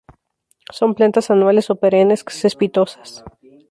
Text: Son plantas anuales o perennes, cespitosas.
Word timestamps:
Son 0.77 0.95
plantas 0.97 1.29
anuales 1.33 1.69
o 1.73 1.75
perennes, 1.81 2.25
cespitosas. 2.39 3.09